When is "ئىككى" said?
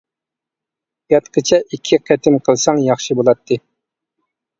1.77-1.99